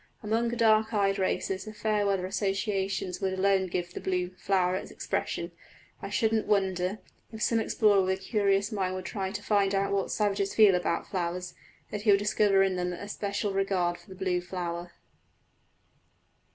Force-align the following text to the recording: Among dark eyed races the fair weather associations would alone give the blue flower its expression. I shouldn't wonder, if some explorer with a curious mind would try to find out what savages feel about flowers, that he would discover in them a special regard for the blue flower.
Among 0.23 0.49
dark 0.49 0.95
eyed 0.95 1.19
races 1.19 1.65
the 1.65 1.75
fair 1.75 2.07
weather 2.07 2.25
associations 2.25 3.21
would 3.21 3.33
alone 3.37 3.67
give 3.67 3.93
the 3.93 4.01
blue 4.01 4.31
flower 4.31 4.73
its 4.75 4.89
expression. 4.89 5.51
I 6.01 6.09
shouldn't 6.09 6.47
wonder, 6.47 6.97
if 7.31 7.43
some 7.43 7.59
explorer 7.59 8.01
with 8.01 8.19
a 8.19 8.23
curious 8.23 8.71
mind 8.71 8.95
would 8.95 9.05
try 9.05 9.29
to 9.29 9.43
find 9.43 9.75
out 9.75 9.93
what 9.93 10.09
savages 10.09 10.55
feel 10.55 10.73
about 10.73 11.05
flowers, 11.11 11.53
that 11.91 12.01
he 12.01 12.09
would 12.09 12.17
discover 12.19 12.63
in 12.63 12.77
them 12.77 12.93
a 12.93 13.07
special 13.07 13.53
regard 13.53 13.99
for 13.99 14.09
the 14.09 14.15
blue 14.15 14.41
flower. 14.41 14.91